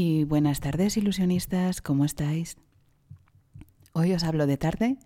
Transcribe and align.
Y 0.00 0.22
buenas 0.22 0.60
tardes, 0.60 0.96
ilusionistas, 0.96 1.82
¿cómo 1.82 2.04
estáis? 2.04 2.56
Hoy 3.94 4.12
os 4.12 4.22
hablo 4.22 4.46
de 4.46 4.56
tarde. 4.56 4.96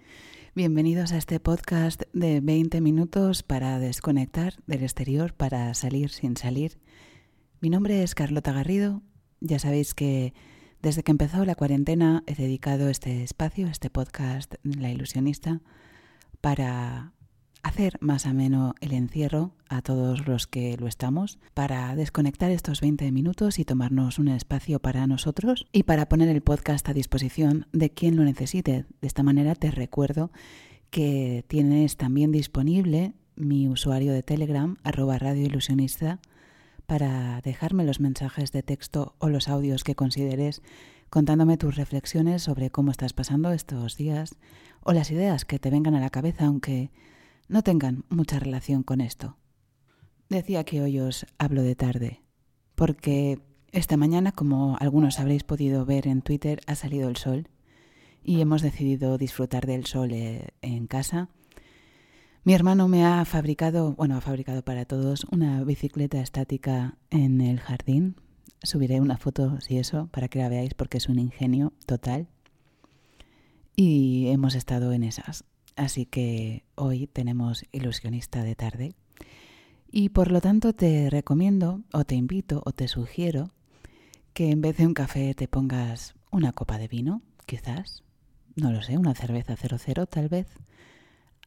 Bienvenidos 0.54 1.12
a 1.12 1.16
este 1.16 1.40
podcast 1.40 2.02
de 2.12 2.42
20 2.42 2.82
minutos 2.82 3.42
para 3.42 3.78
desconectar 3.78 4.56
del 4.66 4.82
exterior, 4.82 5.32
para 5.32 5.72
salir 5.72 6.10
sin 6.10 6.36
salir. 6.36 6.78
Mi 7.62 7.70
nombre 7.70 8.02
es 8.02 8.14
Carlota 8.14 8.52
Garrido. 8.52 9.00
Ya 9.40 9.58
sabéis 9.58 9.94
que 9.94 10.34
desde 10.82 11.02
que 11.02 11.12
empezó 11.12 11.46
la 11.46 11.54
cuarentena 11.54 12.22
he 12.26 12.34
dedicado 12.34 12.90
este 12.90 13.22
espacio, 13.22 13.68
este 13.68 13.88
podcast, 13.88 14.56
La 14.62 14.90
Ilusionista, 14.90 15.62
para 16.42 17.14
hacer 17.62 17.96
más 18.00 18.26
ameno 18.26 18.74
el 18.80 18.92
encierro 18.92 19.52
a 19.68 19.82
todos 19.82 20.26
los 20.26 20.46
que 20.46 20.76
lo 20.76 20.86
estamos, 20.86 21.38
para 21.54 21.94
desconectar 21.94 22.50
estos 22.50 22.80
20 22.80 23.10
minutos 23.12 23.58
y 23.58 23.64
tomarnos 23.64 24.18
un 24.18 24.28
espacio 24.28 24.80
para 24.80 25.06
nosotros 25.06 25.66
y 25.72 25.84
para 25.84 26.08
poner 26.08 26.28
el 26.28 26.42
podcast 26.42 26.88
a 26.88 26.94
disposición 26.94 27.66
de 27.72 27.90
quien 27.90 28.16
lo 28.16 28.24
necesite. 28.24 28.84
De 29.00 29.06
esta 29.06 29.22
manera 29.22 29.54
te 29.54 29.70
recuerdo 29.70 30.32
que 30.90 31.44
tienes 31.48 31.96
también 31.96 32.32
disponible 32.32 33.14
mi 33.36 33.68
usuario 33.68 34.12
de 34.12 34.22
Telegram, 34.22 34.76
arroba 34.82 35.18
Radio 35.18 35.46
Ilusionista, 35.46 36.20
para 36.86 37.40
dejarme 37.40 37.84
los 37.84 38.00
mensajes 38.00 38.52
de 38.52 38.62
texto 38.62 39.14
o 39.18 39.28
los 39.28 39.48
audios 39.48 39.84
que 39.84 39.94
consideres 39.94 40.62
contándome 41.08 41.56
tus 41.56 41.76
reflexiones 41.76 42.42
sobre 42.42 42.70
cómo 42.70 42.90
estás 42.90 43.12
pasando 43.12 43.52
estos 43.52 43.96
días 43.96 44.36
o 44.82 44.92
las 44.92 45.10
ideas 45.10 45.44
que 45.44 45.58
te 45.58 45.70
vengan 45.70 45.94
a 45.94 46.00
la 46.00 46.10
cabeza, 46.10 46.46
aunque 46.46 46.90
no 47.52 47.62
tengan 47.62 48.04
mucha 48.08 48.38
relación 48.38 48.82
con 48.82 49.02
esto. 49.02 49.36
Decía 50.30 50.64
que 50.64 50.80
hoy 50.80 50.98
os 50.98 51.26
hablo 51.36 51.62
de 51.62 51.76
tarde, 51.76 52.22
porque 52.74 53.42
esta 53.72 53.98
mañana, 53.98 54.32
como 54.32 54.78
algunos 54.80 55.20
habréis 55.20 55.44
podido 55.44 55.84
ver 55.84 56.06
en 56.06 56.22
Twitter, 56.22 56.60
ha 56.66 56.74
salido 56.74 57.10
el 57.10 57.16
sol 57.16 57.48
y 58.24 58.40
hemos 58.40 58.62
decidido 58.62 59.18
disfrutar 59.18 59.66
del 59.66 59.84
sol 59.84 60.12
eh, 60.12 60.48
en 60.62 60.86
casa. 60.86 61.28
Mi 62.42 62.54
hermano 62.54 62.88
me 62.88 63.04
ha 63.04 63.22
fabricado, 63.26 63.92
bueno, 63.96 64.16
ha 64.16 64.22
fabricado 64.22 64.64
para 64.64 64.86
todos 64.86 65.26
una 65.30 65.62
bicicleta 65.62 66.22
estática 66.22 66.96
en 67.10 67.42
el 67.42 67.60
jardín. 67.60 68.16
Subiré 68.62 68.98
una 68.98 69.18
foto, 69.18 69.60
si 69.60 69.76
eso, 69.76 70.08
para 70.10 70.28
que 70.28 70.38
la 70.38 70.48
veáis 70.48 70.72
porque 70.72 70.96
es 70.96 71.08
un 71.10 71.18
ingenio 71.18 71.74
total. 71.84 72.28
Y 73.76 74.28
hemos 74.28 74.54
estado 74.54 74.92
en 74.92 75.02
esas. 75.02 75.44
Así 75.76 76.06
que 76.06 76.64
hoy 76.74 77.06
tenemos 77.06 77.64
ilusionista 77.72 78.42
de 78.42 78.54
tarde. 78.54 78.94
Y 79.90 80.10
por 80.10 80.30
lo 80.30 80.40
tanto 80.40 80.72
te 80.72 81.10
recomiendo 81.10 81.82
o 81.92 82.04
te 82.04 82.14
invito 82.14 82.62
o 82.64 82.72
te 82.72 82.88
sugiero 82.88 83.52
que 84.32 84.50
en 84.50 84.62
vez 84.62 84.78
de 84.78 84.86
un 84.86 84.94
café 84.94 85.34
te 85.34 85.48
pongas 85.48 86.14
una 86.30 86.52
copa 86.52 86.78
de 86.78 86.88
vino, 86.88 87.22
quizás, 87.46 88.02
no 88.56 88.72
lo 88.72 88.82
sé, 88.82 88.96
una 88.96 89.14
cerveza 89.14 89.56
00 89.56 90.06
tal 90.06 90.28
vez, 90.28 90.46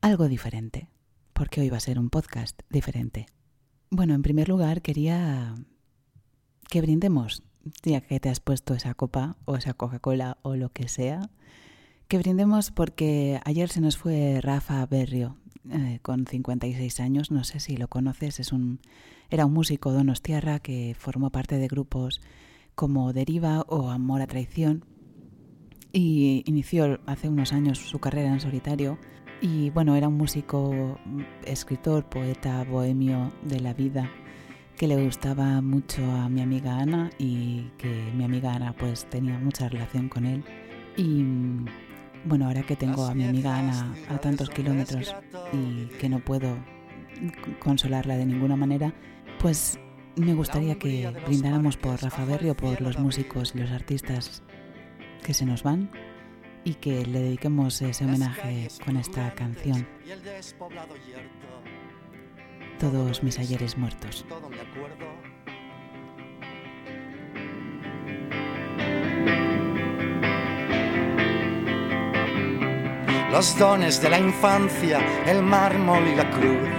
algo 0.01 0.27
diferente, 0.27 0.89
porque 1.33 1.61
hoy 1.61 1.69
va 1.69 1.77
a 1.77 1.81
ser 1.81 1.97
un 1.97 2.11
podcast 2.11 2.61
diferente. 2.69 3.25
Bueno, 3.89 4.13
en 4.13 4.21
primer 4.21 4.49
lugar 4.49 4.81
quería 4.81 5.55
que 6.69 6.81
brindemos, 6.81 7.43
ya 7.83 8.01
que 8.01 8.19
te 8.19 8.29
has 8.29 8.39
puesto 8.39 8.75
esa 8.75 8.93
copa 8.93 9.37
o 9.45 9.55
esa 9.55 9.73
Coca-Cola 9.73 10.37
o 10.43 10.55
lo 10.55 10.69
que 10.71 10.87
sea, 10.87 11.29
que 12.07 12.17
brindemos 12.17 12.71
porque 12.71 13.39
ayer 13.45 13.69
se 13.69 13.81
nos 13.81 13.97
fue 13.97 14.39
Rafa 14.41 14.85
Berrio, 14.85 15.35
eh, 15.71 15.99
con 16.01 16.27
56 16.27 16.99
años, 16.99 17.31
no 17.31 17.43
sé 17.43 17.59
si 17.59 17.75
lo 17.77 17.87
conoces, 17.87 18.39
es 18.39 18.51
un, 18.51 18.79
era 19.29 19.45
un 19.45 19.53
músico 19.53 19.91
donostiarra 19.91 20.59
que 20.59 20.95
formó 20.97 21.31
parte 21.31 21.57
de 21.57 21.67
grupos 21.67 22.21
como 22.75 23.13
Deriva 23.13 23.61
o 23.67 23.89
Amor 23.89 24.21
a 24.21 24.27
Traición 24.27 24.85
y 25.91 26.43
inició 26.45 26.99
hace 27.05 27.29
unos 27.29 27.53
años 27.53 27.79
su 27.79 27.99
carrera 27.99 28.29
en 28.29 28.39
solitario 28.39 28.99
y 29.41 29.69
bueno, 29.71 29.95
era 29.95 30.07
un 30.07 30.17
músico, 30.17 30.99
escritor, 31.45 32.07
poeta, 32.09 32.63
bohemio 32.63 33.31
de 33.43 33.59
la 33.59 33.73
vida 33.73 34.09
que 34.77 34.87
le 34.87 35.03
gustaba 35.03 35.61
mucho 35.61 36.03
a 36.03 36.29
mi 36.29 36.41
amiga 36.41 36.77
Ana 36.77 37.09
y 37.17 37.71
que 37.77 38.11
mi 38.13 38.23
amiga 38.23 38.53
Ana 38.53 38.73
pues 38.73 39.05
tenía 39.09 39.39
mucha 39.39 39.69
relación 39.69 40.09
con 40.09 40.25
él. 40.25 40.43
Y 40.97 41.23
bueno, 42.25 42.47
ahora 42.47 42.63
que 42.63 42.75
tengo 42.75 43.05
a 43.05 43.13
mi 43.13 43.25
amiga 43.25 43.57
Ana 43.57 43.95
a 44.09 44.17
tantos 44.17 44.49
kilómetros 44.49 45.15
y 45.53 45.85
que 45.99 46.09
no 46.09 46.19
puedo 46.19 46.57
consolarla 47.59 48.17
de 48.17 48.25
ninguna 48.25 48.55
manera, 48.55 48.93
pues 49.39 49.79
me 50.15 50.33
gustaría 50.33 50.77
que 50.77 51.11
brindáramos 51.25 51.77
por 51.77 52.01
Rafa 52.01 52.25
Berrio, 52.25 52.55
por 52.55 52.81
los 52.81 52.99
músicos 52.99 53.53
y 53.55 53.59
los 53.59 53.71
artistas 53.71 54.43
que 55.23 55.33
se 55.33 55.45
nos 55.45 55.63
van 55.63 55.91
y 56.63 56.75
que 56.75 57.05
le 57.05 57.19
dediquemos 57.19 57.81
ese 57.81 58.05
homenaje 58.05 58.67
con 58.83 58.97
esta 58.97 59.33
canción. 59.35 59.87
Todos 62.79 63.23
mis 63.23 63.39
ayeres 63.39 63.77
muertos. 63.77 64.25
Los 73.35 73.57
dones 73.57 74.01
de 74.01 74.09
la 74.09 74.17
infancia, 74.17 74.97
el 75.25 75.43
mármol 75.43 76.07
y 76.07 76.15
la 76.15 76.31
cruz. 76.31 76.69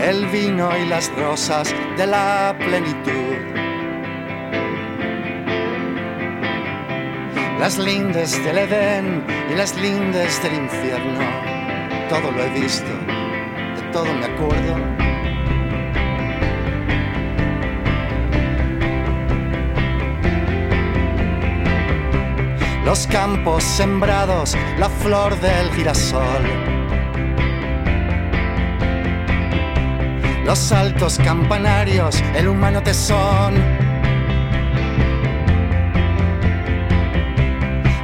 El 0.00 0.24
vino 0.28 0.70
y 0.74 0.86
las 0.86 1.14
rosas 1.16 1.74
de 1.98 2.06
la 2.06 2.56
plenitud. 2.58 3.36
Las 7.58 7.76
lindes 7.76 8.42
del 8.42 8.56
Edén 8.56 9.22
y 9.50 9.54
las 9.54 9.76
lindes 9.76 10.42
del 10.42 10.54
infierno. 10.54 11.20
Todo 12.08 12.32
lo 12.32 12.42
he 12.42 12.48
visto, 12.58 12.90
de 13.76 13.82
todo 13.92 14.06
me 14.14 14.24
acuerdo 14.24 15.09
los 22.90 23.06
campos 23.06 23.62
sembrados, 23.62 24.56
la 24.76 24.88
flor 24.88 25.38
del 25.38 25.70
girasol. 25.74 26.42
Los 30.44 30.72
altos 30.72 31.16
campanarios, 31.18 32.20
el 32.34 32.48
humano 32.48 32.82
tesón. 32.82 33.54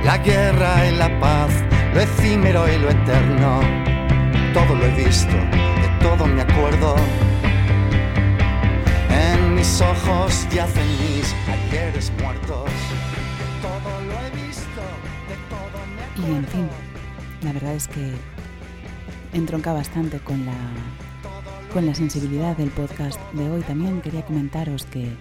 La 0.04 0.18
guerra 0.18 0.86
y 0.86 0.94
la 0.94 1.18
paz, 1.18 1.50
lo 1.92 2.00
efímero 2.02 2.72
y 2.72 2.78
lo 2.78 2.88
eterno. 2.88 3.58
Todo 4.54 4.72
lo 4.76 4.86
he 4.86 5.04
visto, 5.04 5.34
de 5.82 5.88
todo 6.00 6.26
me 6.26 6.42
acuerdo. 6.42 6.94
En 9.10 9.52
mis 9.56 9.80
ojos 9.80 10.46
yacen 10.52 10.88
mis 11.00 11.34
ayeres 11.48 12.12
muertos. 12.22 12.70
Y 16.18 16.30
en 16.30 16.46
fin, 16.46 16.66
la 17.42 17.52
verdad 17.52 17.74
es 17.74 17.88
que 17.88 18.12
entronca 19.34 19.74
bastante 19.74 20.18
con 20.18 20.46
la, 20.46 20.56
con 21.74 21.84
la 21.84 21.94
sensibilidad 21.94 22.56
del 22.56 22.70
podcast 22.70 23.20
de 23.34 23.50
hoy. 23.50 23.60
También 23.62 24.00
quería 24.00 24.24
comentaros 24.24 24.86
que, 24.86 25.14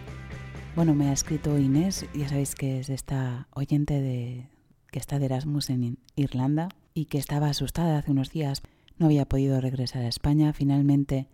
bueno, 0.73 0.95
me 0.95 1.09
ha 1.09 1.13
escrito 1.13 1.59
Inés, 1.59 2.05
ya 2.13 2.29
sabéis 2.29 2.55
que 2.55 2.79
es 2.79 2.89
esta 2.89 3.49
oyente 3.51 3.99
de, 3.99 4.47
que 4.89 4.99
está 4.99 5.19
de 5.19 5.25
Erasmus 5.25 5.69
en 5.69 5.97
Irlanda 6.15 6.69
y 6.93 7.05
que 7.05 7.17
estaba 7.17 7.49
asustada 7.49 7.97
hace 7.97 8.11
unos 8.11 8.31
días. 8.31 8.63
No 8.97 9.07
había 9.07 9.25
podido 9.25 9.59
regresar 9.59 10.03
a 10.03 10.07
España. 10.07 10.53
Finalmente 10.53 11.27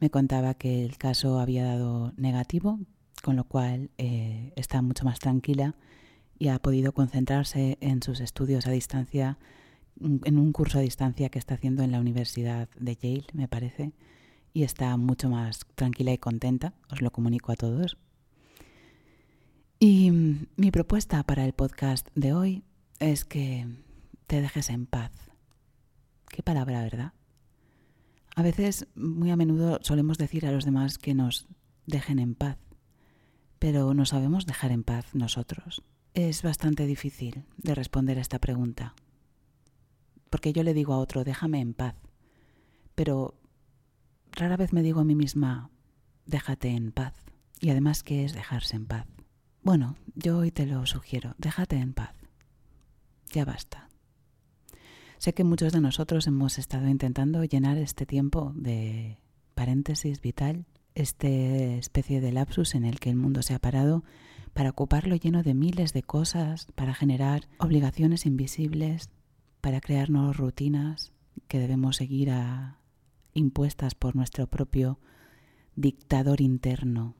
me 0.00 0.10
contaba 0.10 0.54
que 0.54 0.84
el 0.84 0.98
caso 0.98 1.38
había 1.38 1.64
dado 1.64 2.12
negativo, 2.16 2.80
con 3.22 3.36
lo 3.36 3.44
cual 3.44 3.90
eh, 3.98 4.52
está 4.56 4.82
mucho 4.82 5.04
más 5.04 5.20
tranquila 5.20 5.76
y 6.38 6.48
ha 6.48 6.58
podido 6.58 6.92
concentrarse 6.92 7.78
en 7.80 8.02
sus 8.02 8.20
estudios 8.20 8.66
a 8.66 8.70
distancia, 8.70 9.38
en 10.00 10.38
un 10.38 10.52
curso 10.52 10.78
a 10.78 10.82
distancia 10.82 11.28
que 11.28 11.38
está 11.38 11.54
haciendo 11.54 11.82
en 11.82 11.92
la 11.92 12.00
Universidad 12.00 12.68
de 12.78 12.96
Yale, 12.96 13.26
me 13.32 13.48
parece, 13.48 13.92
y 14.52 14.62
está 14.62 14.96
mucho 14.96 15.28
más 15.28 15.60
tranquila 15.74 16.12
y 16.12 16.18
contenta, 16.18 16.74
os 16.90 17.02
lo 17.02 17.10
comunico 17.10 17.52
a 17.52 17.56
todos. 17.56 17.98
Y 19.78 20.10
mi 20.10 20.70
propuesta 20.70 21.22
para 21.24 21.44
el 21.44 21.52
podcast 21.52 22.08
de 22.14 22.32
hoy 22.32 22.64
es 22.98 23.24
que 23.24 23.66
te 24.26 24.40
dejes 24.40 24.70
en 24.70 24.86
paz. 24.86 25.12
Qué 26.28 26.42
palabra, 26.42 26.82
¿verdad? 26.82 27.12
A 28.34 28.42
veces, 28.42 28.86
muy 28.94 29.30
a 29.30 29.36
menudo, 29.36 29.78
solemos 29.82 30.18
decir 30.18 30.46
a 30.46 30.52
los 30.52 30.64
demás 30.64 30.98
que 30.98 31.14
nos 31.14 31.46
dejen 31.86 32.18
en 32.18 32.34
paz, 32.34 32.58
pero 33.58 33.94
no 33.94 34.04
sabemos 34.04 34.46
dejar 34.46 34.72
en 34.72 34.82
paz 34.82 35.14
nosotros. 35.14 35.82
Es 36.16 36.40
bastante 36.40 36.86
difícil 36.86 37.44
de 37.58 37.74
responder 37.74 38.16
a 38.16 38.22
esta 38.22 38.38
pregunta, 38.38 38.94
porque 40.30 40.54
yo 40.54 40.62
le 40.62 40.72
digo 40.72 40.94
a 40.94 40.98
otro, 40.98 41.24
déjame 41.24 41.60
en 41.60 41.74
paz, 41.74 41.94
pero 42.94 43.34
rara 44.32 44.56
vez 44.56 44.72
me 44.72 44.80
digo 44.80 45.00
a 45.00 45.04
mí 45.04 45.14
misma, 45.14 45.68
déjate 46.24 46.70
en 46.70 46.90
paz. 46.90 47.12
Y 47.60 47.68
además, 47.68 48.02
¿qué 48.02 48.24
es 48.24 48.32
dejarse 48.32 48.76
en 48.76 48.86
paz? 48.86 49.06
Bueno, 49.62 49.98
yo 50.14 50.38
hoy 50.38 50.50
te 50.50 50.64
lo 50.64 50.86
sugiero, 50.86 51.34
déjate 51.36 51.76
en 51.76 51.92
paz. 51.92 52.14
Ya 53.30 53.44
basta. 53.44 53.90
Sé 55.18 55.34
que 55.34 55.44
muchos 55.44 55.74
de 55.74 55.82
nosotros 55.82 56.26
hemos 56.26 56.56
estado 56.56 56.88
intentando 56.88 57.44
llenar 57.44 57.76
este 57.76 58.06
tiempo 58.06 58.54
de 58.56 59.18
paréntesis 59.54 60.22
vital, 60.22 60.64
este 60.94 61.76
especie 61.76 62.22
de 62.22 62.32
lapsus 62.32 62.74
en 62.74 62.86
el 62.86 63.00
que 63.00 63.10
el 63.10 63.16
mundo 63.16 63.42
se 63.42 63.52
ha 63.52 63.58
parado, 63.58 64.02
para 64.56 64.70
ocuparlo 64.70 65.14
lleno 65.16 65.42
de 65.42 65.52
miles 65.52 65.92
de 65.92 66.02
cosas, 66.02 66.68
para 66.74 66.94
generar 66.94 67.46
obligaciones 67.58 68.24
invisibles, 68.24 69.10
para 69.60 69.82
crear 69.82 70.08
nuevas 70.08 70.38
rutinas 70.38 71.12
que 71.46 71.58
debemos 71.58 71.96
seguir 71.96 72.30
a, 72.30 72.80
impuestas 73.34 73.94
por 73.94 74.16
nuestro 74.16 74.46
propio 74.46 74.98
dictador 75.74 76.40
interno, 76.40 77.16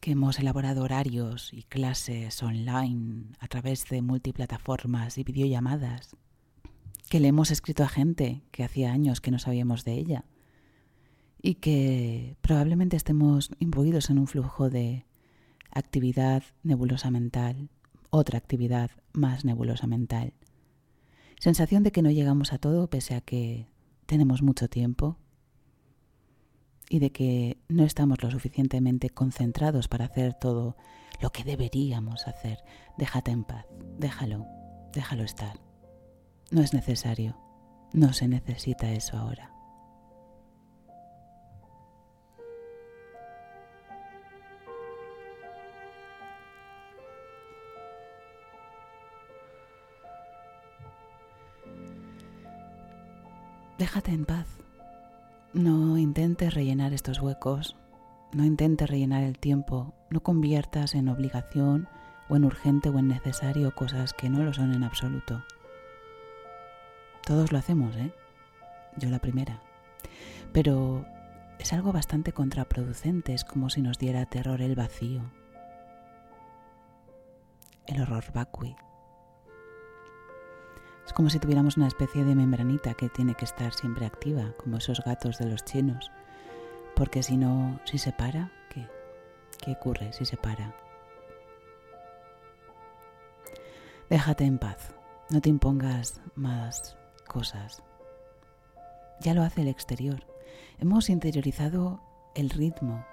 que 0.00 0.10
hemos 0.10 0.38
elaborado 0.38 0.82
horarios 0.82 1.50
y 1.54 1.62
clases 1.62 2.42
online 2.42 3.24
a 3.38 3.48
través 3.48 3.86
de 3.88 4.02
multiplataformas 4.02 5.16
y 5.16 5.24
videollamadas, 5.24 6.14
que 7.08 7.20
le 7.20 7.28
hemos 7.28 7.50
escrito 7.50 7.84
a 7.84 7.88
gente 7.88 8.42
que 8.50 8.64
hacía 8.64 8.92
años 8.92 9.22
que 9.22 9.30
no 9.30 9.38
sabíamos 9.38 9.86
de 9.86 9.94
ella 9.94 10.24
y 11.40 11.54
que 11.54 12.36
probablemente 12.42 12.98
estemos 12.98 13.50
imbuidos 13.60 14.10
en 14.10 14.18
un 14.18 14.26
flujo 14.26 14.68
de 14.68 15.06
actividad 15.76 16.42
nebulosa 16.62 17.10
mental, 17.10 17.68
otra 18.10 18.38
actividad 18.38 18.90
más 19.12 19.44
nebulosa 19.44 19.86
mental. 19.86 20.32
Sensación 21.38 21.82
de 21.82 21.92
que 21.92 22.02
no 22.02 22.10
llegamos 22.10 22.52
a 22.52 22.58
todo 22.58 22.88
pese 22.88 23.14
a 23.14 23.20
que 23.20 23.68
tenemos 24.06 24.42
mucho 24.42 24.68
tiempo 24.68 25.18
y 26.88 26.98
de 26.98 27.10
que 27.10 27.58
no 27.68 27.84
estamos 27.84 28.22
lo 28.22 28.30
suficientemente 28.30 29.10
concentrados 29.10 29.88
para 29.88 30.06
hacer 30.06 30.34
todo 30.34 30.76
lo 31.20 31.30
que 31.30 31.44
deberíamos 31.44 32.26
hacer. 32.26 32.58
Déjate 32.96 33.32
en 33.32 33.44
paz, 33.44 33.66
déjalo, 33.98 34.46
déjalo 34.92 35.24
estar. 35.24 35.60
No 36.50 36.62
es 36.62 36.72
necesario, 36.72 37.36
no 37.92 38.12
se 38.12 38.28
necesita 38.28 38.92
eso 38.92 39.18
ahora. 39.18 39.55
Déjate 53.78 54.10
en 54.10 54.24
paz. 54.24 54.46
No 55.52 55.98
intentes 55.98 56.54
rellenar 56.54 56.94
estos 56.94 57.20
huecos, 57.20 57.76
no 58.32 58.42
intentes 58.42 58.88
rellenar 58.88 59.22
el 59.22 59.38
tiempo, 59.38 59.92
no 60.08 60.22
conviertas 60.22 60.94
en 60.94 61.10
obligación 61.10 61.86
o 62.30 62.36
en 62.36 62.46
urgente 62.46 62.88
o 62.88 62.98
en 62.98 63.08
necesario 63.08 63.74
cosas 63.74 64.14
que 64.14 64.30
no 64.30 64.42
lo 64.42 64.54
son 64.54 64.72
en 64.72 64.82
absoluto. 64.82 65.44
Todos 67.26 67.52
lo 67.52 67.58
hacemos, 67.58 67.94
¿eh? 67.96 68.14
Yo 68.96 69.10
la 69.10 69.18
primera. 69.18 69.60
Pero 70.54 71.04
es 71.58 71.74
algo 71.74 71.92
bastante 71.92 72.32
contraproducente, 72.32 73.34
es 73.34 73.44
como 73.44 73.68
si 73.68 73.82
nos 73.82 73.98
diera 73.98 74.24
terror 74.24 74.62
el 74.62 74.74
vacío, 74.74 75.20
el 77.86 78.00
horror 78.00 78.24
vacui. 78.32 78.74
Es 81.06 81.12
como 81.12 81.30
si 81.30 81.38
tuviéramos 81.38 81.76
una 81.76 81.86
especie 81.86 82.24
de 82.24 82.34
membranita 82.34 82.94
que 82.94 83.08
tiene 83.08 83.34
que 83.34 83.44
estar 83.44 83.72
siempre 83.72 84.06
activa, 84.06 84.52
como 84.58 84.76
esos 84.76 85.00
gatos 85.04 85.38
de 85.38 85.46
los 85.46 85.64
chinos. 85.64 86.10
Porque 86.94 87.22
si 87.22 87.36
no, 87.36 87.80
si 87.84 87.98
se 87.98 88.12
para, 88.12 88.50
¿qué? 88.70 88.88
¿Qué 89.58 89.72
ocurre 89.72 90.12
si 90.12 90.24
se 90.24 90.36
para? 90.36 90.74
Déjate 94.10 94.44
en 94.44 94.58
paz, 94.58 94.94
no 95.30 95.40
te 95.40 95.48
impongas 95.48 96.20
más 96.34 96.96
cosas. 97.26 97.82
Ya 99.20 99.32
lo 99.32 99.42
hace 99.42 99.62
el 99.62 99.68
exterior. 99.68 100.26
Hemos 100.78 101.08
interiorizado 101.08 102.00
el 102.34 102.50
ritmo, 102.50 103.04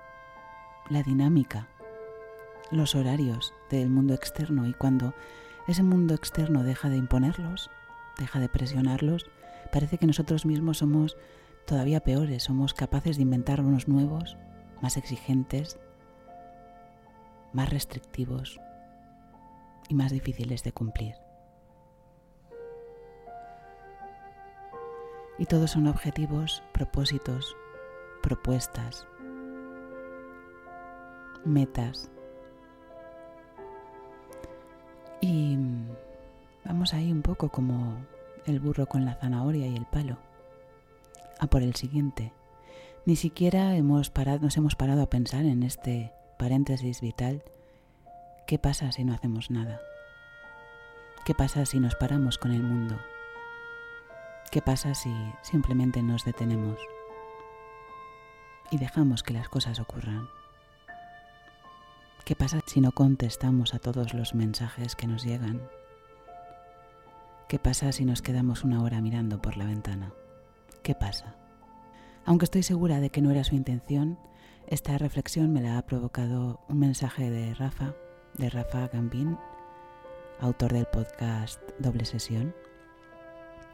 la 0.89 1.01
dinámica, 1.03 1.67
los 2.71 2.95
horarios 2.95 3.53
del 3.69 3.89
mundo 3.89 4.13
externo 4.13 4.67
y 4.67 4.73
cuando 4.73 5.13
ese 5.67 5.83
mundo 5.83 6.13
externo 6.13 6.63
deja 6.63 6.89
de 6.89 6.97
imponerlos, 6.97 7.69
deja 8.17 8.39
de 8.39 8.49
presionarlos, 8.49 9.29
parece 9.71 9.97
que 9.97 10.07
nosotros 10.07 10.45
mismos 10.45 10.79
somos 10.79 11.17
todavía 11.65 12.01
peores, 12.01 12.43
somos 12.43 12.73
capaces 12.73 13.17
de 13.17 13.23
inventar 13.23 13.61
unos 13.61 13.87
nuevos, 13.87 14.37
más 14.81 14.97
exigentes, 14.97 15.79
más 17.53 17.69
restrictivos 17.69 18.59
y 19.89 19.95
más 19.95 20.11
difíciles 20.11 20.63
de 20.63 20.71
cumplir. 20.71 21.15
Y 25.37 25.45
todos 25.45 25.71
son 25.71 25.87
objetivos, 25.87 26.63
propósitos, 26.73 27.55
propuestas, 28.21 29.07
metas. 31.43 32.09
Y 35.21 35.57
Vamos 36.65 36.93
ahí 36.93 37.11
un 37.11 37.21
poco 37.21 37.49
como 37.49 37.97
el 38.45 38.59
burro 38.59 38.85
con 38.87 39.05
la 39.05 39.15
zanahoria 39.15 39.67
y 39.67 39.75
el 39.75 39.85
palo. 39.85 40.17
A 41.39 41.47
por 41.47 41.61
el 41.61 41.75
siguiente. 41.75 42.31
Ni 43.05 43.15
siquiera 43.17 43.75
hemos 43.75 44.09
parado, 44.09 44.39
nos 44.39 44.55
hemos 44.55 44.75
parado 44.75 45.01
a 45.01 45.09
pensar 45.09 45.43
en 45.45 45.63
este 45.63 46.13
paréntesis 46.39 47.01
vital. 47.01 47.43
¿Qué 48.47 48.57
pasa 48.57 48.91
si 48.91 49.03
no 49.03 49.13
hacemos 49.13 49.51
nada? 49.51 49.81
¿Qué 51.25 51.33
pasa 51.33 51.65
si 51.65 51.79
nos 51.79 51.95
paramos 51.95 52.37
con 52.37 52.51
el 52.51 52.63
mundo? 52.63 52.97
¿Qué 54.51 54.61
pasa 54.61 54.93
si 54.93 55.13
simplemente 55.41 56.01
nos 56.01 56.23
detenemos 56.25 56.77
y 58.71 58.77
dejamos 58.77 59.23
que 59.23 59.33
las 59.33 59.49
cosas 59.49 59.79
ocurran? 59.79 60.29
¿Qué 62.23 62.35
pasa 62.35 62.59
si 62.65 62.79
no 62.79 62.93
contestamos 62.93 63.73
a 63.73 63.79
todos 63.79 64.13
los 64.13 64.33
mensajes 64.33 64.95
que 64.95 65.07
nos 65.07 65.23
llegan? 65.23 65.61
¿Qué 67.47 67.59
pasa 67.59 67.91
si 67.91 68.05
nos 68.05 68.21
quedamos 68.21 68.63
una 68.63 68.81
hora 68.81 69.01
mirando 69.01 69.41
por 69.41 69.57
la 69.57 69.65
ventana? 69.65 70.13
¿Qué 70.81 70.95
pasa? 70.95 71.35
Aunque 72.25 72.45
estoy 72.45 72.63
segura 72.63 72.99
de 72.99 73.09
que 73.09 73.21
no 73.21 73.31
era 73.31 73.43
su 73.43 73.55
intención, 73.55 74.17
esta 74.67 74.97
reflexión 74.97 75.51
me 75.51 75.61
la 75.61 75.77
ha 75.77 75.85
provocado 75.85 76.61
un 76.69 76.79
mensaje 76.79 77.29
de 77.29 77.53
Rafa, 77.53 77.93
de 78.37 78.49
Rafa 78.49 78.87
Gambín, 78.87 79.37
autor 80.39 80.73
del 80.73 80.85
podcast 80.85 81.61
Doble 81.79 82.05
Sesión, 82.05 82.55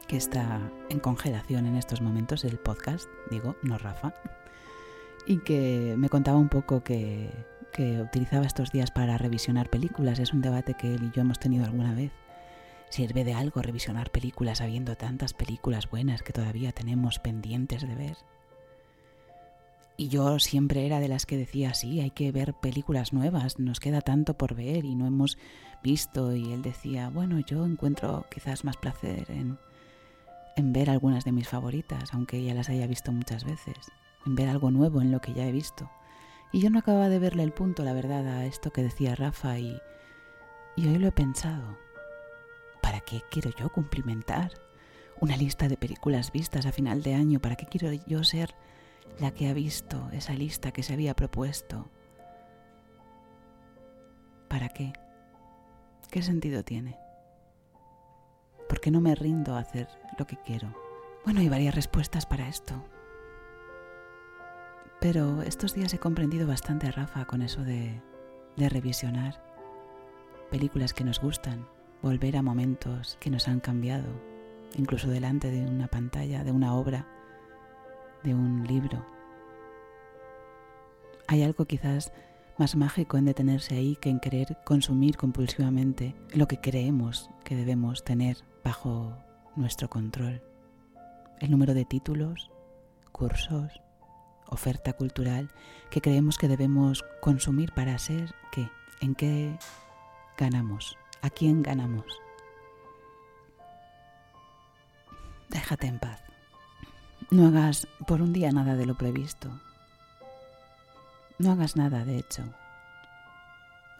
que 0.08 0.16
está 0.16 0.60
en 0.90 0.98
congelación 0.98 1.66
en 1.66 1.76
estos 1.76 2.02
momentos, 2.02 2.44
el 2.44 2.58
podcast, 2.58 3.08
digo, 3.30 3.56
no 3.62 3.78
Rafa, 3.78 4.12
y 5.26 5.38
que 5.38 5.94
me 5.96 6.08
contaba 6.08 6.38
un 6.38 6.48
poco 6.48 6.82
que, 6.82 7.30
que 7.72 8.00
utilizaba 8.02 8.46
estos 8.46 8.72
días 8.72 8.90
para 8.90 9.16
revisionar 9.16 9.70
películas. 9.70 10.18
Es 10.18 10.32
un 10.34 10.42
debate 10.42 10.74
que 10.74 10.94
él 10.94 11.04
y 11.04 11.10
yo 11.12 11.22
hemos 11.22 11.38
tenido 11.38 11.64
alguna 11.64 11.94
vez 11.94 12.10
¿Sirve 12.90 13.24
de 13.24 13.34
algo 13.34 13.62
revisionar 13.62 14.10
películas 14.10 14.60
habiendo 14.60 14.96
tantas 14.96 15.32
películas 15.32 15.88
buenas 15.88 16.22
que 16.22 16.32
todavía 16.32 16.72
tenemos 16.72 17.20
pendientes 17.20 17.86
de 17.86 17.94
ver? 17.94 18.16
Y 19.96 20.08
yo 20.08 20.38
siempre 20.38 20.86
era 20.86 20.98
de 20.98 21.08
las 21.08 21.24
que 21.24 21.36
decía, 21.36 21.72
sí, 21.74 22.00
hay 22.00 22.10
que 22.10 22.32
ver 22.32 22.54
películas 22.54 23.12
nuevas, 23.12 23.58
nos 23.58 23.80
queda 23.80 24.00
tanto 24.00 24.34
por 24.34 24.54
ver 24.54 24.84
y 24.84 24.94
no 24.96 25.06
hemos 25.06 25.38
visto. 25.82 26.34
Y 26.34 26.52
él 26.52 26.62
decía, 26.62 27.10
bueno, 27.10 27.38
yo 27.40 27.64
encuentro 27.64 28.26
quizás 28.30 28.64
más 28.64 28.76
placer 28.76 29.30
en, 29.30 29.58
en 30.56 30.72
ver 30.72 30.90
algunas 30.90 31.24
de 31.24 31.32
mis 31.32 31.48
favoritas, 31.48 32.12
aunque 32.12 32.42
ya 32.42 32.54
las 32.54 32.70
haya 32.70 32.86
visto 32.86 33.12
muchas 33.12 33.44
veces, 33.44 33.76
en 34.26 34.34
ver 34.34 34.48
algo 34.48 34.70
nuevo 34.70 35.00
en 35.00 35.12
lo 35.12 35.20
que 35.20 35.34
ya 35.34 35.46
he 35.46 35.52
visto. 35.52 35.90
Y 36.50 36.60
yo 36.60 36.70
no 36.70 36.80
acababa 36.80 37.08
de 37.08 37.18
verle 37.20 37.44
el 37.44 37.52
punto, 37.52 37.84
la 37.84 37.92
verdad, 37.92 38.26
a 38.26 38.46
esto 38.46 38.72
que 38.72 38.82
decía 38.82 39.14
Rafa 39.14 39.58
y, 39.58 39.78
y 40.76 40.88
hoy 40.88 40.98
lo 40.98 41.08
he 41.08 41.12
pensado. 41.12 41.76
¿Para 42.90 43.02
qué 43.02 43.22
quiero 43.30 43.50
yo 43.50 43.70
cumplimentar 43.70 44.50
una 45.20 45.36
lista 45.36 45.68
de 45.68 45.76
películas 45.76 46.32
vistas 46.32 46.66
a 46.66 46.72
final 46.72 47.04
de 47.04 47.14
año? 47.14 47.38
¿Para 47.38 47.54
qué 47.54 47.64
quiero 47.64 47.92
yo 48.08 48.24
ser 48.24 48.56
la 49.20 49.30
que 49.30 49.48
ha 49.48 49.54
visto 49.54 50.08
esa 50.10 50.34
lista 50.34 50.72
que 50.72 50.82
se 50.82 50.94
había 50.94 51.14
propuesto? 51.14 51.88
¿Para 54.48 54.70
qué? 54.70 54.92
¿Qué 56.10 56.20
sentido 56.20 56.64
tiene? 56.64 56.98
¿Por 58.68 58.80
qué 58.80 58.90
no 58.90 59.00
me 59.00 59.14
rindo 59.14 59.54
a 59.54 59.60
hacer 59.60 59.86
lo 60.18 60.26
que 60.26 60.38
quiero? 60.38 60.74
Bueno, 61.24 61.38
hay 61.38 61.48
varias 61.48 61.76
respuestas 61.76 62.26
para 62.26 62.48
esto. 62.48 62.84
Pero 65.00 65.42
estos 65.42 65.74
días 65.74 65.94
he 65.94 66.00
comprendido 66.00 66.44
bastante 66.48 66.88
a 66.88 66.90
Rafa 66.90 67.24
con 67.26 67.42
eso 67.42 67.62
de, 67.62 68.02
de 68.56 68.68
revisionar 68.68 69.40
películas 70.50 70.92
que 70.92 71.04
nos 71.04 71.20
gustan 71.20 71.68
volver 72.02 72.36
a 72.36 72.42
momentos 72.42 73.16
que 73.20 73.30
nos 73.30 73.48
han 73.48 73.60
cambiado, 73.60 74.08
incluso 74.76 75.08
delante 75.08 75.50
de 75.50 75.66
una 75.66 75.88
pantalla, 75.88 76.44
de 76.44 76.52
una 76.52 76.74
obra, 76.74 77.06
de 78.22 78.34
un 78.34 78.66
libro. 78.66 79.04
Hay 81.26 81.42
algo 81.42 81.64
quizás 81.64 82.12
más 82.58 82.76
mágico 82.76 83.16
en 83.16 83.24
detenerse 83.24 83.74
ahí 83.74 83.96
que 83.96 84.10
en 84.10 84.20
querer 84.20 84.58
consumir 84.64 85.16
compulsivamente 85.16 86.14
lo 86.34 86.46
que 86.46 86.60
creemos 86.60 87.30
que 87.44 87.56
debemos 87.56 88.04
tener 88.04 88.38
bajo 88.62 89.16
nuestro 89.56 89.88
control. 89.88 90.42
El 91.38 91.50
número 91.50 91.72
de 91.72 91.84
títulos, 91.84 92.50
cursos, 93.12 93.80
oferta 94.46 94.92
cultural 94.92 95.48
que 95.90 96.00
creemos 96.00 96.36
que 96.36 96.48
debemos 96.48 97.04
consumir 97.20 97.72
para 97.72 97.96
ser 97.98 98.34
qué, 98.52 98.68
en 99.00 99.14
qué 99.14 99.56
ganamos, 100.36 100.98
a 101.22 101.30
quién 101.30 101.62
ganamos. 101.62 102.06
Déjate 105.48 105.86
en 105.86 105.98
paz. 105.98 106.22
No 107.30 107.48
hagas 107.48 107.86
por 108.06 108.22
un 108.22 108.32
día 108.32 108.50
nada 108.52 108.76
de 108.76 108.86
lo 108.86 108.96
previsto. 108.96 109.50
No 111.38 111.52
hagas 111.52 111.76
nada, 111.76 112.04
de 112.04 112.18
hecho. 112.18 112.42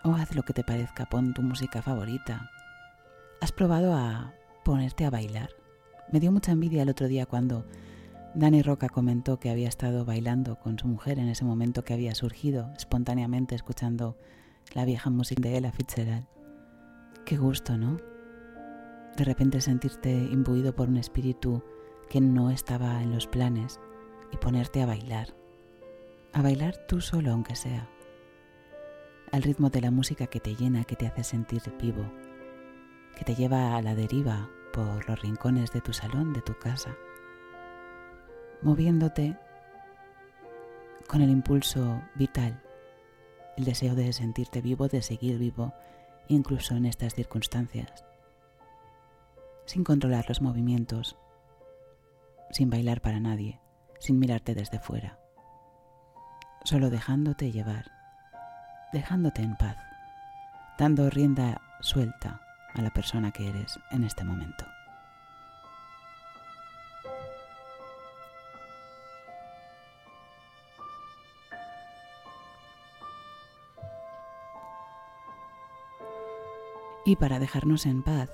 O 0.02 0.14
haz 0.14 0.34
lo 0.34 0.42
que 0.42 0.52
te 0.52 0.64
parezca, 0.64 1.06
pon 1.06 1.34
tu 1.34 1.42
música 1.42 1.82
favorita. 1.82 2.50
¿Has 3.40 3.52
probado 3.52 3.94
a 3.94 4.34
ponerte 4.64 5.04
a 5.04 5.10
bailar? 5.10 5.50
Me 6.10 6.20
dio 6.20 6.32
mucha 6.32 6.52
envidia 6.52 6.82
el 6.82 6.88
otro 6.88 7.08
día 7.08 7.26
cuando 7.26 7.64
Dani 8.34 8.62
Roca 8.62 8.88
comentó 8.88 9.38
que 9.38 9.50
había 9.50 9.68
estado 9.68 10.04
bailando 10.04 10.56
con 10.56 10.78
su 10.78 10.86
mujer 10.86 11.18
en 11.18 11.28
ese 11.28 11.44
momento 11.44 11.84
que 11.84 11.94
había 11.94 12.14
surgido 12.14 12.70
espontáneamente 12.76 13.54
escuchando 13.54 14.16
la 14.72 14.84
vieja 14.84 15.10
música 15.10 15.42
de 15.42 15.58
Ella 15.58 15.72
Fitzgerald. 15.72 16.26
Qué 17.24 17.36
gusto, 17.36 17.76
¿no? 17.76 17.98
De 19.16 19.24
repente 19.24 19.60
sentirte 19.60 20.10
imbuido 20.10 20.74
por 20.74 20.88
un 20.88 20.96
espíritu 20.96 21.62
que 22.08 22.20
no 22.20 22.50
estaba 22.50 23.02
en 23.02 23.12
los 23.12 23.26
planes 23.26 23.80
y 24.32 24.36
ponerte 24.36 24.82
a 24.82 24.86
bailar. 24.86 25.34
A 26.32 26.42
bailar 26.42 26.76
tú 26.86 27.00
solo 27.00 27.32
aunque 27.32 27.56
sea. 27.56 27.88
Al 29.32 29.42
ritmo 29.42 29.70
de 29.70 29.80
la 29.80 29.90
música 29.90 30.26
que 30.26 30.40
te 30.40 30.54
llena, 30.54 30.84
que 30.84 30.96
te 30.96 31.06
hace 31.06 31.22
sentir 31.22 31.62
vivo, 31.80 32.04
que 33.16 33.24
te 33.24 33.34
lleva 33.34 33.76
a 33.76 33.82
la 33.82 33.94
deriva 33.94 34.48
por 34.72 35.08
los 35.08 35.20
rincones 35.20 35.70
de 35.72 35.80
tu 35.80 35.92
salón, 35.92 36.32
de 36.32 36.42
tu 36.42 36.58
casa 36.58 36.96
moviéndote 38.62 39.36
con 41.06 41.22
el 41.22 41.30
impulso 41.30 42.02
vital, 42.14 42.62
el 43.56 43.64
deseo 43.64 43.94
de 43.94 44.12
sentirte 44.12 44.60
vivo, 44.60 44.88
de 44.88 45.02
seguir 45.02 45.38
vivo, 45.38 45.72
incluso 46.30 46.76
en 46.76 46.86
estas 46.86 47.14
circunstancias, 47.14 48.04
sin 49.66 49.82
controlar 49.82 50.26
los 50.28 50.40
movimientos, 50.40 51.16
sin 52.50 52.70
bailar 52.70 53.00
para 53.00 53.18
nadie, 53.18 53.60
sin 53.98 54.18
mirarte 54.20 54.54
desde 54.54 54.78
fuera, 54.78 55.18
solo 56.64 56.88
dejándote 56.88 57.50
llevar, 57.50 57.90
dejándote 58.92 59.42
en 59.42 59.56
paz, 59.56 59.76
dando 60.78 61.10
rienda 61.10 61.60
suelta 61.80 62.40
a 62.74 62.80
la 62.80 62.90
persona 62.90 63.32
que 63.32 63.48
eres 63.48 63.80
en 63.90 64.04
este 64.04 64.22
momento. 64.22 64.69
Y 77.04 77.16
para 77.16 77.38
dejarnos 77.38 77.86
en 77.86 78.02
paz, 78.02 78.30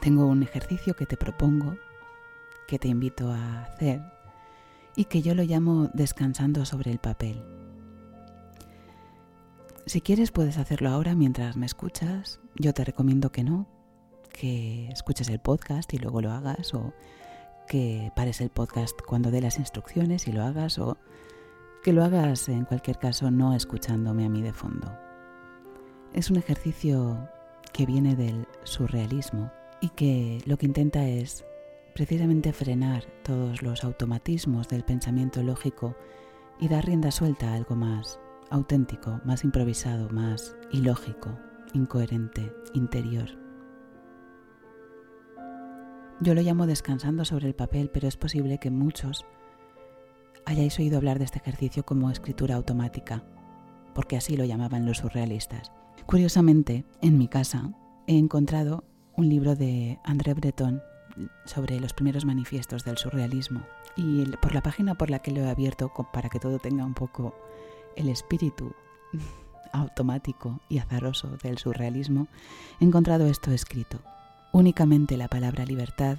tengo 0.00 0.26
un 0.26 0.42
ejercicio 0.42 0.94
que 0.94 1.06
te 1.06 1.16
propongo, 1.16 1.76
que 2.66 2.78
te 2.78 2.88
invito 2.88 3.30
a 3.30 3.62
hacer 3.62 4.00
y 4.96 5.04
que 5.04 5.22
yo 5.22 5.34
lo 5.34 5.42
llamo 5.42 5.90
descansando 5.94 6.64
sobre 6.64 6.90
el 6.90 6.98
papel. 6.98 7.42
Si 9.86 10.00
quieres 10.00 10.32
puedes 10.32 10.58
hacerlo 10.58 10.90
ahora 10.90 11.14
mientras 11.14 11.56
me 11.56 11.66
escuchas. 11.66 12.40
Yo 12.56 12.74
te 12.74 12.84
recomiendo 12.84 13.32
que 13.32 13.42
no, 13.42 13.66
que 14.30 14.88
escuches 14.88 15.28
el 15.28 15.38
podcast 15.38 15.92
y 15.94 15.98
luego 15.98 16.20
lo 16.20 16.32
hagas 16.32 16.74
o 16.74 16.92
que 17.66 18.12
pares 18.14 18.40
el 18.40 18.50
podcast 18.50 19.00
cuando 19.06 19.30
dé 19.30 19.40
las 19.40 19.58
instrucciones 19.58 20.26
y 20.26 20.32
lo 20.32 20.42
hagas 20.42 20.78
o 20.78 20.98
que 21.82 21.92
lo 21.92 22.04
hagas 22.04 22.48
en 22.48 22.64
cualquier 22.64 22.98
caso 22.98 23.30
no 23.30 23.54
escuchándome 23.54 24.26
a 24.26 24.28
mí 24.28 24.42
de 24.42 24.52
fondo. 24.52 25.07
Es 26.14 26.30
un 26.30 26.36
ejercicio 26.36 27.28
que 27.72 27.86
viene 27.86 28.16
del 28.16 28.46
surrealismo 28.64 29.52
y 29.80 29.90
que 29.90 30.40
lo 30.46 30.56
que 30.56 30.66
intenta 30.66 31.06
es 31.06 31.44
precisamente 31.94 32.52
frenar 32.52 33.04
todos 33.22 33.62
los 33.62 33.84
automatismos 33.84 34.68
del 34.68 34.84
pensamiento 34.84 35.42
lógico 35.42 35.96
y 36.60 36.68
dar 36.68 36.86
rienda 36.86 37.10
suelta 37.10 37.50
a 37.50 37.54
algo 37.54 37.76
más 37.76 38.18
auténtico, 38.50 39.20
más 39.24 39.44
improvisado, 39.44 40.08
más 40.08 40.56
ilógico, 40.72 41.38
incoherente, 41.74 42.52
interior. 42.72 43.28
Yo 46.20 46.34
lo 46.34 46.40
llamo 46.40 46.66
descansando 46.66 47.24
sobre 47.24 47.46
el 47.46 47.54
papel, 47.54 47.90
pero 47.90 48.08
es 48.08 48.16
posible 48.16 48.58
que 48.58 48.70
muchos 48.70 49.24
hayáis 50.46 50.78
oído 50.78 50.96
hablar 50.96 51.18
de 51.18 51.26
este 51.26 51.38
ejercicio 51.38 51.84
como 51.84 52.10
escritura 52.10 52.56
automática, 52.56 53.22
porque 53.94 54.16
así 54.16 54.36
lo 54.36 54.44
llamaban 54.44 54.86
los 54.86 54.98
surrealistas. 54.98 55.70
Curiosamente, 56.08 56.86
en 57.02 57.18
mi 57.18 57.28
casa 57.28 57.70
he 58.06 58.16
encontrado 58.16 58.82
un 59.14 59.28
libro 59.28 59.56
de 59.56 59.98
André 60.04 60.32
Breton 60.32 60.82
sobre 61.44 61.78
los 61.80 61.92
primeros 61.92 62.24
manifiestos 62.24 62.82
del 62.82 62.96
surrealismo. 62.96 63.60
Y 63.94 64.24
por 64.40 64.54
la 64.54 64.62
página 64.62 64.94
por 64.94 65.10
la 65.10 65.18
que 65.18 65.32
lo 65.32 65.42
he 65.42 65.50
abierto, 65.50 65.92
para 66.10 66.30
que 66.30 66.40
todo 66.40 66.60
tenga 66.60 66.86
un 66.86 66.94
poco 66.94 67.34
el 67.94 68.08
espíritu 68.08 68.74
automático 69.74 70.62
y 70.70 70.78
azaroso 70.78 71.36
del 71.42 71.58
surrealismo, 71.58 72.26
he 72.80 72.86
encontrado 72.86 73.26
esto 73.26 73.50
escrito. 73.50 74.00
Únicamente 74.50 75.18
la 75.18 75.28
palabra 75.28 75.66
libertad 75.66 76.16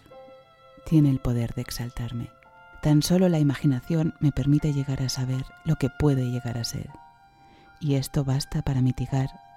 tiene 0.85 1.09
el 1.09 1.17
poder 1.17 1.55
de 1.55 1.63
exaltarme. 1.63 2.29
Tan 2.83 3.01
solo 3.01 3.27
la 3.27 3.39
imaginación 3.39 4.13
me 4.19 4.31
permite 4.31 4.71
llegar 4.71 5.01
a 5.01 5.09
saber 5.09 5.45
lo 5.65 5.77
que 5.77 5.89
puede 5.89 6.29
llegar 6.29 6.59
a 6.59 6.63
ser. 6.63 6.91
Y 7.79 7.95
esto 7.95 8.23
basta 8.23 8.61
para 8.61 8.83
mitigar 8.83 9.48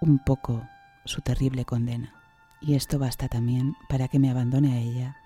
un 0.00 0.18
poco 0.18 0.66
su 1.04 1.20
terrible 1.20 1.64
condena. 1.64 2.14
Y 2.60 2.74
esto 2.74 2.98
basta 2.98 3.28
también 3.28 3.76
para 3.88 4.08
que 4.08 4.18
me 4.18 4.30
abandone 4.30 4.74
a 4.74 4.80
ella 4.80 5.16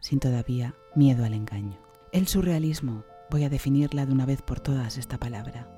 sin 0.00 0.18
todavía 0.18 0.74
miedo 0.94 1.24
al 1.24 1.34
engaño. 1.34 1.78
El 2.12 2.26
surrealismo, 2.26 3.04
voy 3.30 3.44
a 3.44 3.50
definirla 3.50 4.06
de 4.06 4.12
una 4.12 4.26
vez 4.26 4.42
por 4.42 4.60
todas 4.60 4.98
esta 4.98 5.18
palabra. 5.18 5.68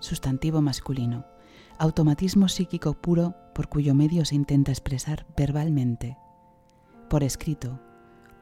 Sustantivo 0.00 0.60
masculino, 0.60 1.24
automatismo 1.78 2.48
psíquico 2.48 2.94
puro 2.94 3.34
por 3.54 3.68
cuyo 3.68 3.94
medio 3.94 4.24
se 4.24 4.34
intenta 4.34 4.72
expresar 4.72 5.26
verbalmente, 5.36 6.18
por 7.08 7.22
escrito 7.22 7.80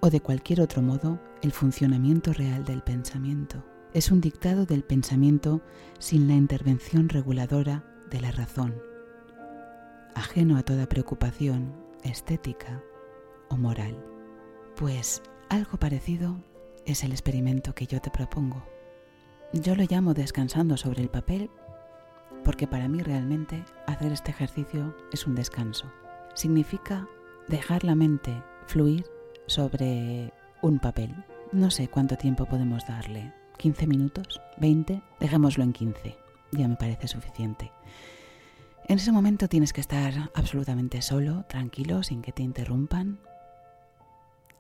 o 0.00 0.11
de 0.11 0.21
cualquier 0.21 0.61
otro 0.61 0.83
modo 0.83 1.21
el 1.43 1.52
funcionamiento 1.52 2.33
real 2.33 2.64
del 2.64 2.83
pensamiento. 2.83 3.64
Es 3.95 4.11
un 4.11 4.21
dictado 4.21 4.67
del 4.67 4.83
pensamiento 4.83 5.62
sin 5.99 6.26
la 6.26 6.35
intervención 6.35 7.09
reguladora 7.09 7.85
de 8.11 8.21
la 8.21 8.33
razón 8.33 8.91
ajeno 10.23 10.57
a 10.57 10.62
toda 10.62 10.88
preocupación 10.88 11.75
estética 12.05 12.81
o 13.49 13.57
moral. 13.57 13.97
Pues 14.76 15.21
algo 15.49 15.79
parecido 15.79 16.37
es 16.87 17.02
el 17.02 17.11
experimento 17.11 17.75
que 17.75 17.88
yo 17.88 18.00
te 18.00 18.11
propongo. 18.11 18.64
Yo 19.52 19.75
lo 19.75 19.83
llamo 19.83 20.14
descansando 20.14 20.76
sobre 20.76 21.02
el 21.02 21.09
papel 21.09 21.50
porque 22.45 22.69
para 22.69 22.87
mí 22.88 23.02
realmente 23.02 23.64
hacer 23.88 24.12
este 24.12 24.31
ejercicio 24.31 24.97
es 25.12 25.26
un 25.26 25.35
descanso. 25.35 25.93
Significa 26.35 27.09
dejar 27.49 27.83
la 27.83 27.97
mente 27.97 28.45
fluir 28.69 29.05
sobre 29.47 30.33
un 30.62 30.79
papel. 30.79 31.17
No 31.50 31.73
sé 31.73 31.88
cuánto 31.88 32.17
tiempo 32.17 32.47
podemos 32.47 32.87
darle. 32.87 33.35
¿15 33.59 33.88
minutos? 33.88 34.41
¿20? 34.61 35.02
Dejémoslo 35.19 35.64
en 35.64 35.73
15. 35.73 36.17
Ya 36.52 36.69
me 36.69 36.76
parece 36.76 37.09
suficiente. 37.09 37.73
En 38.88 38.98
ese 38.98 39.12
momento 39.12 39.48
tienes 39.48 39.72
que 39.72 39.80
estar 39.80 40.30
absolutamente 40.34 41.02
solo, 41.02 41.44
tranquilo, 41.48 42.02
sin 42.02 42.20
que 42.20 42.32
te 42.32 42.42
interrumpan 42.42 43.20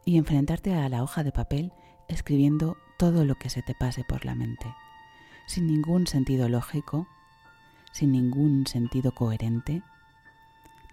y 0.04 0.16
enfrentarte 0.16 0.74
a 0.74 0.88
la 0.88 1.02
hoja 1.02 1.22
de 1.22 1.32
papel 1.32 1.72
escribiendo 2.08 2.76
todo 2.98 3.24
lo 3.24 3.34
que 3.34 3.50
se 3.50 3.62
te 3.62 3.74
pase 3.74 4.04
por 4.04 4.24
la 4.24 4.34
mente, 4.34 4.74
sin 5.46 5.66
ningún 5.66 6.06
sentido 6.06 6.48
lógico, 6.48 7.06
sin 7.92 8.12
ningún 8.12 8.66
sentido 8.66 9.12
coherente, 9.12 9.82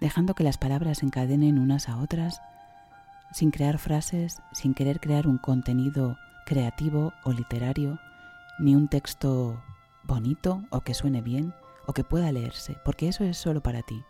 dejando 0.00 0.34
que 0.34 0.44
las 0.44 0.58
palabras 0.58 1.02
encadenen 1.02 1.58
unas 1.58 1.88
a 1.88 1.98
otras, 1.98 2.40
sin 3.32 3.50
crear 3.50 3.78
frases, 3.78 4.42
sin 4.52 4.74
querer 4.74 5.00
crear 5.00 5.26
un 5.26 5.38
contenido 5.38 6.16
creativo 6.46 7.12
o 7.24 7.32
literario, 7.32 8.00
ni 8.58 8.74
un 8.74 8.88
texto 8.88 9.62
bonito 10.02 10.64
o 10.70 10.80
que 10.80 10.94
suene 10.94 11.22
bien, 11.22 11.54
o 11.90 11.92
que 11.92 12.04
pueda 12.04 12.30
leerse, 12.30 12.76
porque 12.84 13.08
eso 13.08 13.24
es 13.24 13.36
solo 13.36 13.64
para 13.64 13.82
ti. 13.82 14.04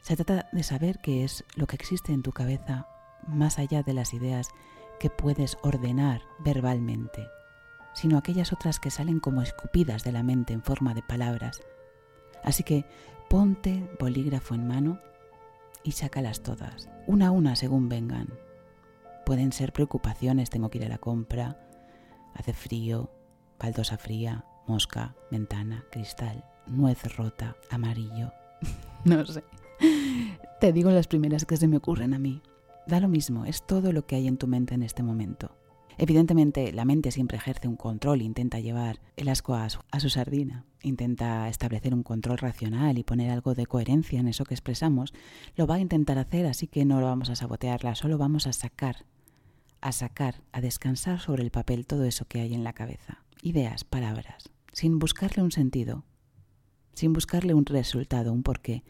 Se 0.00 0.16
trata 0.16 0.48
de 0.50 0.62
saber 0.62 0.98
qué 1.02 1.24
es 1.24 1.44
lo 1.54 1.66
que 1.66 1.76
existe 1.76 2.14
en 2.14 2.22
tu 2.22 2.32
cabeza 2.32 2.88
más 3.28 3.58
allá 3.58 3.82
de 3.82 3.92
las 3.92 4.14
ideas 4.14 4.48
que 4.98 5.10
puedes 5.10 5.58
ordenar 5.62 6.22
verbalmente. 6.38 7.28
sino 7.96 8.18
aquellas 8.18 8.52
otras 8.52 8.78
que 8.78 8.90
salen 8.90 9.20
como 9.20 9.40
escupidas 9.40 10.04
de 10.04 10.12
la 10.12 10.22
mente 10.22 10.52
en 10.52 10.62
forma 10.62 10.92
de 10.92 11.02
palabras. 11.02 11.62
Así 12.44 12.62
que 12.62 12.84
ponte 13.30 13.90
bolígrafo 13.98 14.54
en 14.54 14.68
mano 14.68 15.00
y 15.82 15.92
sácalas 15.92 16.42
todas, 16.42 16.90
una 17.06 17.28
a 17.28 17.30
una 17.30 17.56
según 17.56 17.88
vengan. 17.88 18.28
Pueden 19.24 19.50
ser 19.50 19.72
preocupaciones, 19.72 20.50
tengo 20.50 20.68
que 20.68 20.76
ir 20.76 20.84
a 20.84 20.90
la 20.90 20.98
compra, 20.98 21.58
hace 22.34 22.52
frío, 22.52 23.10
baldosa 23.58 23.96
fría, 23.96 24.44
mosca, 24.66 25.16
ventana, 25.30 25.86
cristal, 25.90 26.44
nuez 26.66 27.16
rota, 27.16 27.56
amarillo. 27.70 28.32
no 29.04 29.24
sé. 29.26 29.44
Te 30.60 30.72
digo 30.72 30.90
las 30.90 31.06
primeras 31.06 31.44
que 31.44 31.56
se 31.56 31.68
me 31.68 31.76
ocurren 31.76 32.14
a 32.14 32.18
mí. 32.18 32.42
Da 32.86 33.00
lo 33.00 33.08
mismo, 33.08 33.44
es 33.44 33.66
todo 33.66 33.92
lo 33.92 34.06
que 34.06 34.16
hay 34.16 34.28
en 34.28 34.36
tu 34.36 34.46
mente 34.46 34.74
en 34.74 34.82
este 34.82 35.02
momento. 35.02 35.50
Evidentemente, 35.98 36.72
la 36.72 36.84
mente 36.84 37.10
siempre 37.10 37.38
ejerce 37.38 37.68
un 37.68 37.76
control, 37.76 38.20
intenta 38.20 38.60
llevar 38.60 39.00
el 39.16 39.28
asco 39.28 39.54
a 39.54 39.68
su, 39.70 39.80
a 39.90 39.98
su, 39.98 40.10
sardina, 40.10 40.66
intenta 40.82 41.48
establecer 41.48 41.94
un 41.94 42.02
control 42.02 42.38
racional 42.38 42.98
y 42.98 43.02
poner 43.02 43.30
algo 43.30 43.54
de 43.54 43.66
coherencia 43.66 44.20
en 44.20 44.28
eso 44.28 44.44
que 44.44 44.54
expresamos. 44.54 45.14
Lo 45.56 45.66
va 45.66 45.76
a 45.76 45.80
intentar 45.80 46.18
hacer, 46.18 46.46
así 46.46 46.66
que 46.66 46.84
no 46.84 47.00
lo 47.00 47.06
vamos 47.06 47.30
a 47.30 47.36
sabotearla, 47.36 47.94
solo 47.94 48.18
vamos 48.18 48.46
a 48.46 48.52
sacar, 48.52 49.06
a 49.80 49.92
sacar, 49.92 50.42
a 50.52 50.60
descansar 50.60 51.18
sobre 51.18 51.42
el 51.42 51.50
papel 51.50 51.86
todo 51.86 52.04
eso 52.04 52.26
que 52.26 52.40
hay 52.40 52.54
en 52.54 52.62
la 52.62 52.74
cabeza. 52.74 53.22
Ideas, 53.40 53.84
palabras, 53.84 54.50
sin 54.72 54.98
buscarle 54.98 55.42
un 55.42 55.52
sentido, 55.52 56.04
sin 56.96 57.12
buscarle 57.12 57.54
un 57.54 57.66
resultado, 57.66 58.32
un 58.32 58.42
porqué. 58.42 58.82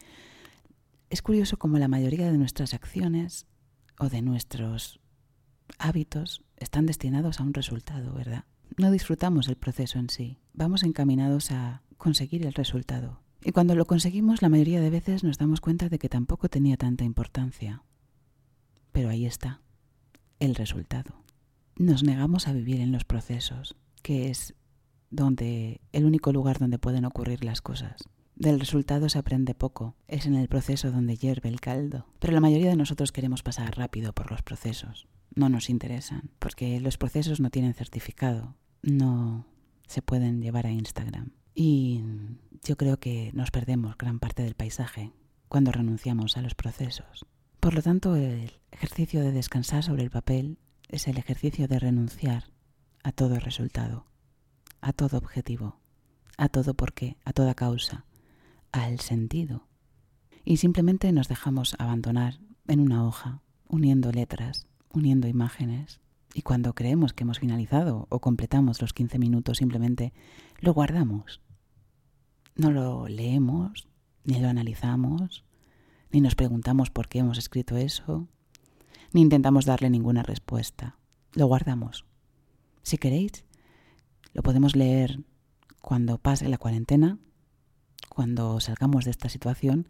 Es 1.09 1.21
curioso 1.21 1.57
como 1.57 1.77
la 1.77 1.89
mayoría 1.89 2.31
de 2.31 2.37
nuestras 2.37 2.73
acciones 2.73 3.45
o 3.99 4.09
de 4.09 4.21
nuestros 4.21 4.99
hábitos 5.77 6.41
están 6.55 6.85
destinados 6.85 7.39
a 7.39 7.43
un 7.43 7.53
resultado, 7.53 8.13
¿verdad? 8.13 8.45
No 8.77 8.91
disfrutamos 8.91 9.49
el 9.49 9.57
proceso 9.57 9.99
en 9.99 10.09
sí, 10.09 10.39
vamos 10.53 10.83
encaminados 10.83 11.51
a 11.51 11.83
conseguir 11.97 12.45
el 12.45 12.53
resultado. 12.53 13.19
Y 13.43 13.51
cuando 13.51 13.75
lo 13.75 13.85
conseguimos, 13.85 14.41
la 14.41 14.49
mayoría 14.49 14.81
de 14.81 14.89
veces 14.89 15.23
nos 15.23 15.37
damos 15.37 15.61
cuenta 15.61 15.89
de 15.89 15.99
que 15.99 16.09
tampoco 16.09 16.49
tenía 16.49 16.77
tanta 16.77 17.03
importancia. 17.03 17.83
Pero 18.93 19.09
ahí 19.09 19.25
está, 19.25 19.61
el 20.39 20.55
resultado. 20.55 21.23
Nos 21.75 22.03
negamos 22.03 22.47
a 22.47 22.53
vivir 22.53 22.79
en 22.79 22.91
los 22.91 23.03
procesos, 23.03 23.75
que 24.01 24.29
es 24.29 24.55
donde 25.09 25.81
el 25.91 26.05
único 26.05 26.31
lugar 26.31 26.59
donde 26.59 26.79
pueden 26.79 27.05
ocurrir 27.05 27.43
las 27.43 27.61
cosas. 27.61 28.03
Del 28.35 28.59
resultado 28.59 29.09
se 29.09 29.17
aprende 29.17 29.55
poco, 29.55 29.95
es 30.07 30.27
en 30.27 30.35
el 30.35 30.47
proceso 30.47 30.91
donde 30.91 31.17
hierve 31.17 31.49
el 31.49 31.59
caldo. 31.59 32.05
Pero 32.19 32.33
la 32.33 32.39
mayoría 32.39 32.69
de 32.69 32.75
nosotros 32.75 33.11
queremos 33.11 33.41
pasar 33.41 33.75
rápido 33.77 34.13
por 34.13 34.29
los 34.29 34.43
procesos. 34.43 35.07
No 35.33 35.49
nos 35.49 35.69
interesan, 35.69 36.29
porque 36.37 36.79
los 36.79 36.97
procesos 36.97 37.39
no 37.39 37.49
tienen 37.49 37.73
certificado, 37.73 38.55
no 38.83 39.47
se 39.87 40.03
pueden 40.03 40.41
llevar 40.41 40.67
a 40.67 40.71
Instagram. 40.71 41.31
Y 41.55 42.03
yo 42.63 42.77
creo 42.77 42.99
que 42.99 43.31
nos 43.33 43.49
perdemos 43.49 43.97
gran 43.97 44.19
parte 44.19 44.43
del 44.43 44.53
paisaje 44.53 45.13
cuando 45.47 45.71
renunciamos 45.71 46.37
a 46.37 46.41
los 46.43 46.53
procesos. 46.53 47.25
Por 47.59 47.73
lo 47.73 47.81
tanto, 47.81 48.15
el 48.15 48.51
ejercicio 48.71 49.21
de 49.21 49.31
descansar 49.31 49.83
sobre 49.83 50.03
el 50.03 50.11
papel 50.11 50.59
es 50.89 51.07
el 51.07 51.17
ejercicio 51.17 51.67
de 51.67 51.79
renunciar 51.79 52.51
a 53.03 53.11
todo 53.11 53.39
resultado 53.39 54.05
a 54.81 54.93
todo 54.93 55.17
objetivo, 55.17 55.79
a 56.37 56.49
todo 56.49 56.73
porqué, 56.73 57.17
a 57.25 57.33
toda 57.33 57.55
causa, 57.55 58.05
al 58.71 58.99
sentido. 58.99 59.67
Y 60.45 60.57
simplemente 60.57 61.11
nos 61.11 61.27
dejamos 61.27 61.75
abandonar 61.79 62.39
en 62.67 62.79
una 62.79 63.05
hoja, 63.05 63.41
uniendo 63.67 64.11
letras, 64.11 64.67
uniendo 64.89 65.27
imágenes. 65.27 65.99
Y 66.33 66.41
cuando 66.41 66.73
creemos 66.73 67.13
que 67.13 67.23
hemos 67.23 67.39
finalizado 67.39 68.07
o 68.09 68.19
completamos 68.19 68.81
los 68.81 68.93
15 68.93 69.19
minutos, 69.19 69.57
simplemente 69.57 70.13
lo 70.59 70.73
guardamos. 70.73 71.41
No 72.55 72.71
lo 72.71 73.07
leemos, 73.07 73.87
ni 74.23 74.39
lo 74.39 74.49
analizamos, 74.49 75.45
ni 76.11 76.21
nos 76.21 76.35
preguntamos 76.35 76.89
por 76.89 77.07
qué 77.07 77.19
hemos 77.19 77.37
escrito 77.37 77.77
eso, 77.77 78.27
ni 79.13 79.21
intentamos 79.21 79.65
darle 79.65 79.89
ninguna 79.89 80.23
respuesta. 80.23 80.97
Lo 81.33 81.47
guardamos. 81.47 82.05
Si 82.83 82.97
queréis, 82.97 83.45
lo 84.37 84.43
podemos 84.43 84.75
leer 84.75 85.19
cuando 85.81 86.19
pase 86.19 86.47
la 86.47 86.59
cuarentena, 86.59 87.17
cuando 88.07 88.59
salgamos 88.59 89.03
de 89.03 89.11
esta 89.11 89.29
situación, 89.29 89.87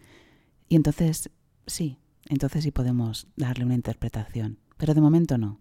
y 0.69 0.77
entonces 0.77 1.29
sí, 1.65 1.99
entonces 2.29 2.63
sí 2.63 2.71
podemos 2.71 3.27
darle 3.35 3.65
una 3.65 3.75
interpretación. 3.75 4.59
Pero 4.77 4.93
de 4.93 5.01
momento 5.01 5.37
no. 5.37 5.59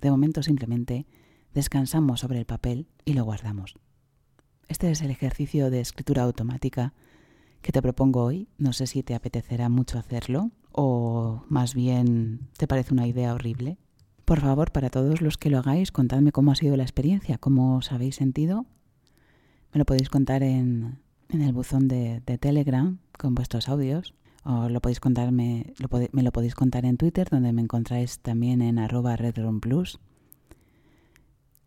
De 0.00 0.10
momento 0.10 0.42
simplemente 0.42 1.06
descansamos 1.52 2.20
sobre 2.20 2.38
el 2.38 2.46
papel 2.46 2.88
y 3.04 3.12
lo 3.12 3.24
guardamos. 3.24 3.74
Este 4.66 4.90
es 4.90 5.02
el 5.02 5.10
ejercicio 5.10 5.68
de 5.68 5.80
escritura 5.80 6.22
automática 6.22 6.94
que 7.60 7.70
te 7.70 7.82
propongo 7.82 8.24
hoy. 8.24 8.48
No 8.56 8.72
sé 8.72 8.86
si 8.86 9.02
te 9.02 9.14
apetecerá 9.14 9.68
mucho 9.68 9.98
hacerlo 9.98 10.52
o 10.72 11.44
más 11.50 11.74
bien 11.74 12.48
te 12.56 12.66
parece 12.66 12.94
una 12.94 13.06
idea 13.06 13.34
horrible. 13.34 13.76
Por 14.26 14.40
favor, 14.40 14.72
para 14.72 14.90
todos 14.90 15.22
los 15.22 15.38
que 15.38 15.50
lo 15.50 15.58
hagáis, 15.60 15.92
contadme 15.92 16.32
cómo 16.32 16.50
ha 16.50 16.56
sido 16.56 16.76
la 16.76 16.82
experiencia, 16.82 17.38
cómo 17.38 17.76
os 17.76 17.92
habéis 17.92 18.16
sentido. 18.16 18.66
Me 19.72 19.78
lo 19.78 19.84
podéis 19.84 20.08
contar 20.10 20.42
en, 20.42 20.98
el 21.28 21.52
buzón 21.52 21.86
de, 21.86 22.20
Telegram 22.40 22.98
con 23.16 23.36
vuestros 23.36 23.68
audios. 23.68 24.14
O 24.42 24.68
lo 24.68 24.80
podéis 24.80 24.98
contarme, 24.98 25.74
me 26.10 26.22
lo 26.24 26.32
podéis 26.32 26.56
contar 26.56 26.84
en 26.86 26.96
Twitter, 26.96 27.28
donde 27.30 27.52
me 27.52 27.62
encontráis 27.62 28.18
también 28.18 28.62
en 28.62 28.80
arroba 28.80 29.14
redroomplus. 29.14 30.00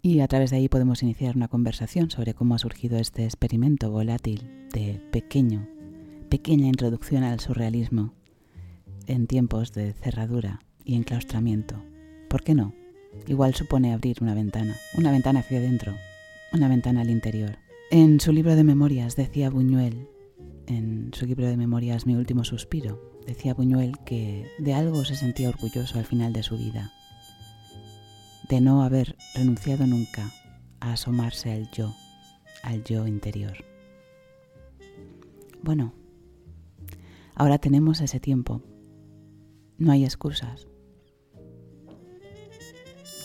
Y 0.01 0.19
a 0.19 0.27
través 0.27 0.49
de 0.49 0.57
ahí 0.57 0.67
podemos 0.67 1.01
iniciar 1.01 1.37
una 1.37 1.47
conversación 1.47 2.11
sobre 2.11 2.33
cómo 2.33 2.55
ha 2.55 2.59
surgido 2.59 2.97
este 2.97 3.23
experimento 3.23 3.89
volátil 3.89 4.67
de 4.73 5.01
pequeño, 5.13 5.65
pequeña 6.29 6.67
introducción 6.67 7.23
al 7.23 7.39
surrealismo 7.39 8.13
en 9.07 9.27
tiempos 9.27 9.71
de 9.71 9.93
cerradura 9.93 10.59
y 10.83 10.95
enclaustramiento. 10.95 11.88
¿Por 12.29 12.43
qué 12.43 12.53
no? 12.53 12.73
Igual 13.27 13.55
supone 13.55 13.91
abrir 13.91 14.17
una 14.21 14.35
ventana, 14.35 14.77
una 14.93 15.11
ventana 15.11 15.39
hacia 15.39 15.57
adentro, 15.57 15.95
una 16.53 16.67
ventana 16.67 17.01
al 17.01 17.09
interior. 17.09 17.57
En 17.89 18.19
su 18.19 18.31
libro 18.31 18.55
de 18.55 18.63
memorias 18.63 19.15
decía 19.15 19.49
Buñuel, 19.49 20.07
en 20.67 21.09
su 21.13 21.25
libro 21.25 21.47
de 21.47 21.57
memorias 21.57 22.05
Mi 22.05 22.13
último 22.13 22.43
suspiro, 22.43 23.19
decía 23.25 23.55
Buñuel 23.55 23.97
que 24.05 24.45
de 24.59 24.75
algo 24.75 25.05
se 25.05 25.15
sentía 25.15 25.49
orgulloso 25.49 25.97
al 25.97 26.05
final 26.05 26.31
de 26.31 26.43
su 26.43 26.55
vida, 26.55 26.93
de 28.47 28.61
no 28.61 28.83
haber 28.83 29.15
renunciado 29.33 29.87
nunca 29.87 30.31
a 30.79 30.93
asomarse 30.93 31.51
al 31.51 31.71
yo, 31.71 31.95
al 32.61 32.83
yo 32.83 33.07
interior. 33.07 33.65
Bueno, 35.63 35.93
ahora 37.33 37.57
tenemos 37.57 38.01
ese 38.01 38.19
tiempo, 38.19 38.61
no 39.79 39.91
hay 39.91 40.05
excusas, 40.05 40.68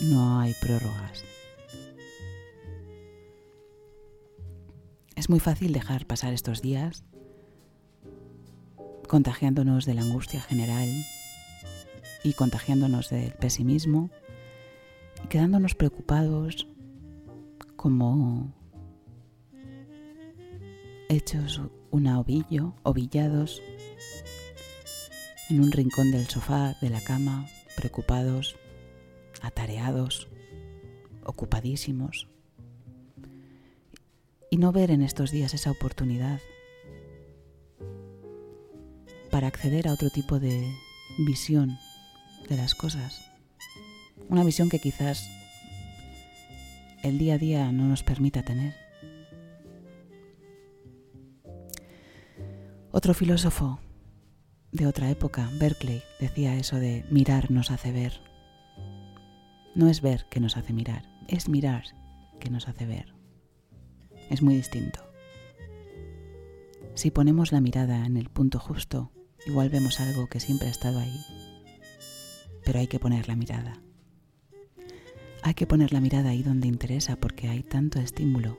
no 0.01 0.39
hay 0.39 0.53
prórrogas. 0.55 1.23
Es 5.15 5.29
muy 5.29 5.39
fácil 5.39 5.71
dejar 5.71 6.05
pasar 6.05 6.33
estos 6.33 6.61
días 6.61 7.05
contagiándonos 9.07 9.85
de 9.85 9.93
la 9.93 10.01
angustia 10.01 10.41
general 10.41 10.89
y 12.23 12.33
contagiándonos 12.33 13.09
del 13.09 13.33
pesimismo 13.33 14.09
y 15.23 15.27
quedándonos 15.27 15.75
preocupados 15.75 16.67
como 17.75 18.53
hechos 21.07 21.61
una 21.91 22.19
ovillo, 22.19 22.75
ovillados 22.83 23.61
en 25.49 25.61
un 25.61 25.71
rincón 25.71 26.11
del 26.11 26.27
sofá, 26.27 26.75
de 26.81 26.89
la 26.89 27.01
cama, 27.01 27.45
preocupados 27.75 28.55
atareados, 29.45 30.27
ocupadísimos, 31.23 32.27
y 34.49 34.57
no 34.57 34.71
ver 34.71 34.91
en 34.91 35.01
estos 35.01 35.31
días 35.31 35.53
esa 35.53 35.71
oportunidad 35.71 36.39
para 39.31 39.47
acceder 39.47 39.87
a 39.87 39.93
otro 39.93 40.09
tipo 40.09 40.39
de 40.39 40.73
visión 41.17 41.77
de 42.47 42.57
las 42.57 42.75
cosas. 42.75 43.19
Una 44.29 44.43
visión 44.43 44.69
que 44.69 44.79
quizás 44.79 45.29
el 47.03 47.17
día 47.17 47.35
a 47.35 47.37
día 47.37 47.71
no 47.71 47.85
nos 47.87 48.03
permita 48.03 48.43
tener. 48.43 48.73
Otro 52.91 53.13
filósofo 53.13 53.79
de 54.71 54.87
otra 54.87 55.09
época, 55.09 55.49
Berkeley, 55.59 56.01
decía 56.19 56.55
eso 56.55 56.77
de 56.77 57.05
mirar 57.09 57.51
nos 57.51 57.71
hace 57.71 57.91
ver. 57.91 58.34
No 59.75 59.89
es 59.89 60.01
ver 60.01 60.25
que 60.29 60.39
nos 60.39 60.57
hace 60.57 60.73
mirar, 60.73 61.03
es 61.27 61.49
mirar 61.49 61.83
que 62.39 62.49
nos 62.49 62.67
hace 62.67 62.85
ver. 62.85 63.13
Es 64.29 64.41
muy 64.41 64.55
distinto. 64.55 65.01
Si 66.93 67.11
ponemos 67.11 67.51
la 67.51 67.59
mirada 67.59 68.05
en 68.05 68.15
el 68.15 68.29
punto 68.29 68.57
justo, 68.57 69.11
igual 69.45 69.69
vemos 69.69 69.99
algo 69.99 70.27
que 70.27 70.39
siempre 70.39 70.69
ha 70.69 70.71
estado 70.71 70.99
ahí. 70.99 71.19
Pero 72.63 72.79
hay 72.79 72.87
que 72.87 72.99
poner 72.99 73.27
la 73.27 73.35
mirada. 73.35 73.81
hay 75.43 75.53
que 75.53 75.67
poner 75.67 75.93
la 75.93 76.01
mirada 76.01 76.29
ahí 76.29 76.41
donde 76.41 76.67
interesa 76.67 77.17
porque 77.17 77.49
hay 77.49 77.61
tanto 77.61 77.99
estímulo 77.99 78.57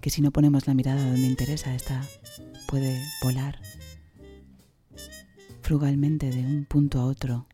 que 0.00 0.10
si 0.10 0.22
no 0.22 0.30
ponemos 0.32 0.66
la 0.66 0.74
mirada 0.74 1.04
donde 1.04 1.26
interesa, 1.26 1.74
esta 1.74 2.02
puede 2.66 3.00
volar 3.22 3.60
frugalmente 5.62 6.30
de 6.30 6.40
un 6.40 6.64
punto 6.64 7.00
a 7.00 7.06
otro 7.06 7.46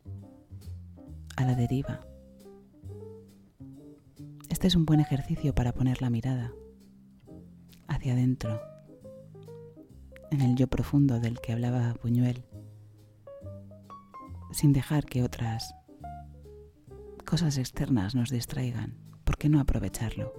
a 1.36 1.44
la 1.44 1.54
deriva. 1.54 2.06
Este 4.62 4.68
es 4.68 4.76
un 4.76 4.86
buen 4.86 5.00
ejercicio 5.00 5.56
para 5.56 5.72
poner 5.72 6.00
la 6.02 6.08
mirada 6.08 6.52
hacia 7.88 8.12
adentro, 8.12 8.60
en 10.30 10.40
el 10.40 10.54
yo 10.54 10.68
profundo 10.68 11.18
del 11.18 11.40
que 11.40 11.50
hablaba 11.50 11.96
Buñuel, 12.00 12.44
sin 14.52 14.72
dejar 14.72 15.04
que 15.04 15.24
otras 15.24 15.74
cosas 17.24 17.58
externas 17.58 18.14
nos 18.14 18.30
distraigan. 18.30 18.96
¿Por 19.24 19.36
qué 19.36 19.48
no 19.48 19.58
aprovecharlo? 19.58 20.32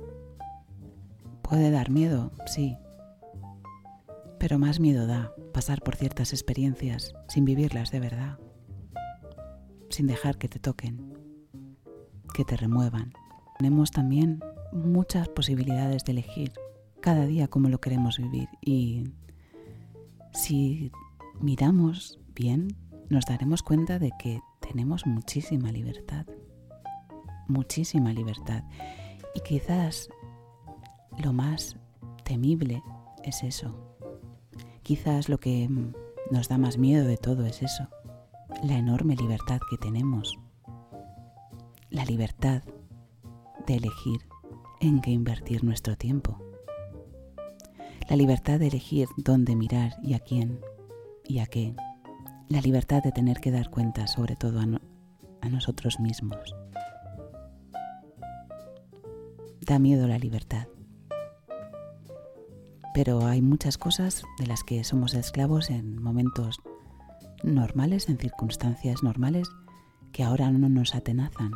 Puede 1.42 1.70
dar 1.70 1.90
miedo, 1.90 2.32
sí, 2.46 2.78
pero 4.40 4.58
más 4.58 4.80
miedo 4.80 5.06
da 5.06 5.34
pasar 5.54 5.82
por 5.82 5.98
ciertas 5.98 6.32
experiencias 6.32 7.14
sin 7.28 7.44
vivirlas 7.44 7.92
de 7.92 8.00
verdad, 8.00 8.40
sin 9.90 10.08
dejar 10.08 10.38
que 10.38 10.48
te 10.48 10.60
toquen, 10.60 11.14
que 12.34 12.46
te 12.46 12.56
remuevan. 12.56 13.12
Tenemos 13.63 13.91
también 13.91 14.43
muchas 14.73 15.30
posibilidades 15.30 16.04
de 16.04 16.12
elegir 16.12 16.52
cada 16.99 17.26
día 17.26 17.47
cómo 17.47 17.69
lo 17.69 17.80
queremos 17.80 18.17
vivir 18.17 18.49
y 18.60 19.06
si 20.34 20.91
miramos 21.39 22.19
bien 22.36 22.76
nos 23.08 23.23
daremos 23.26 23.63
cuenta 23.63 23.99
de 23.99 24.12
que 24.19 24.41
tenemos 24.60 25.06
muchísima 25.06 25.71
libertad, 25.71 26.26
muchísima 27.47 28.12
libertad. 28.12 28.65
Y 29.34 29.39
quizás 29.39 30.10
lo 31.23 31.32
más 31.32 31.78
temible 32.26 32.84
es 33.23 33.43
eso, 33.43 33.95
Quizás 34.82 35.30
lo 35.30 35.39
que 35.39 35.69
nos 36.32 36.49
da 36.49 36.58
más 36.58 36.78
miedo 36.78 37.08
de 37.08 37.15
todo 37.15 37.45
es 37.45 37.62
eso, 37.62 37.88
la 38.62 38.78
enorme 38.78 39.15
libertad 39.15 39.62
que 39.69 39.78
tenemos, 39.78 40.38
la 41.89 42.04
libertad 42.04 42.62
de 43.65 43.76
elegir 43.76 44.21
en 44.80 45.02
qué 45.02 45.12
invertir 45.12 45.63
nuestro 45.63 45.95
tiempo, 45.95 46.39
la 48.10 48.15
libertad 48.15 48.60
de 48.60 48.67
elegir 48.67 49.08
dónde 49.17 49.56
mirar 49.56 49.95
y 50.04 50.13
a 50.13 50.19
quién 50.19 50.60
y 51.26 51.39
a 51.39 51.45
qué, 51.45 51.76
la 52.49 52.62
libertad 52.62 53.02
de 53.02 53.12
tener 53.12 53.39
que 53.39 53.52
dar 53.52 53.69
cuenta 53.69 54.08
sobre 54.08 54.36
todo 54.36 54.60
a, 54.60 55.49
nosotros 55.49 55.99
mismos. 55.99 56.56
Da 59.62 59.78
miedo 59.80 60.08
la 60.08 60.17
libertad 60.17 60.67
pero 62.93 63.26
hay 63.26 63.41
muchas 63.41 63.78
cosas 63.78 64.23
de 64.38 64.45
las 64.45 64.63
que 64.63 64.84
somos 64.84 65.15
esclavos 65.15 65.69
en 65.71 66.02
momentos 66.02 66.62
normales, 67.43 68.08
en 68.08 68.17
circunstancias 68.17 69.02
normales, 69.02 69.49
que 70.12 70.23
ahora 70.23 70.52
no 70.52 70.69
nos 70.69 70.93
atenazan. 70.93 71.52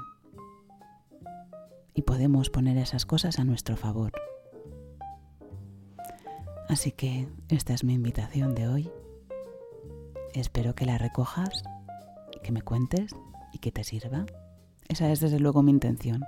Y 1.97 2.03
podemos 2.03 2.51
poner 2.51 2.77
esas 2.77 3.07
cosas 3.07 3.39
a 3.39 3.43
nuestro 3.43 3.75
favor. 3.75 4.13
Así 6.69 6.91
que 6.91 7.27
esta 7.49 7.73
es 7.73 7.83
mi 7.83 7.95
invitación 7.95 8.53
de 8.53 8.67
hoy. 8.67 8.91
Espero 10.35 10.75
que 10.75 10.85
la 10.85 10.99
recojas 10.99 11.63
que 12.43 12.51
me 12.51 12.61
cuentes 12.61 13.15
y 13.51 13.57
que 13.57 13.71
te 13.71 13.83
sirva. 13.83 14.27
Esa 14.87 15.11
es 15.11 15.21
desde 15.21 15.39
luego 15.39 15.63
mi 15.63 15.71
intención. 15.71 16.23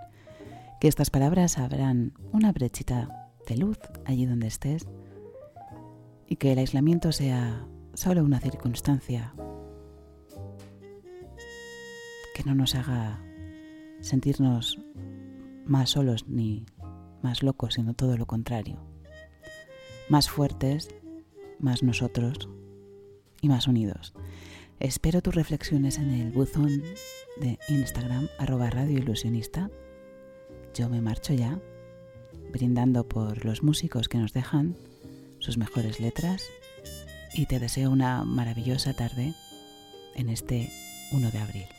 Que 0.81 0.87
estas 0.87 1.11
palabras 1.11 1.59
abran 1.59 2.13
una 2.31 2.51
brechita 2.51 3.29
de 3.47 3.57
luz 3.57 3.77
allí 4.05 4.25
donde 4.25 4.47
estés 4.47 4.87
y 6.25 6.37
que 6.37 6.51
el 6.51 6.57
aislamiento 6.57 7.11
sea 7.11 7.67
solo 7.93 8.23
una 8.23 8.39
circunstancia 8.39 9.35
que 12.33 12.43
no 12.43 12.55
nos 12.55 12.73
haga 12.73 13.21
sentirnos 14.01 14.79
más 15.69 15.91
solos 15.91 16.27
ni 16.27 16.65
más 17.21 17.43
locos, 17.43 17.75
sino 17.75 17.93
todo 17.93 18.17
lo 18.17 18.25
contrario. 18.25 18.79
Más 20.09 20.29
fuertes, 20.29 20.89
más 21.59 21.83
nosotros 21.83 22.49
y 23.41 23.49
más 23.49 23.67
unidos. 23.67 24.13
Espero 24.79 25.21
tus 25.21 25.35
reflexiones 25.35 25.97
en 25.97 26.09
el 26.11 26.31
buzón 26.31 26.81
de 27.39 27.59
Instagram 27.67 28.27
arroba 28.39 28.69
radio 28.69 28.97
ilusionista. 28.97 29.69
Yo 30.73 30.89
me 30.89 31.01
marcho 31.01 31.33
ya, 31.33 31.59
brindando 32.51 33.07
por 33.07 33.45
los 33.45 33.61
músicos 33.61 34.09
que 34.09 34.17
nos 34.17 34.33
dejan 34.33 34.75
sus 35.39 35.57
mejores 35.57 35.99
letras 35.99 36.49
y 37.33 37.45
te 37.45 37.59
deseo 37.59 37.91
una 37.91 38.23
maravillosa 38.23 38.93
tarde 38.93 39.33
en 40.15 40.29
este 40.29 40.71
1 41.11 41.29
de 41.31 41.37
abril. 41.37 41.78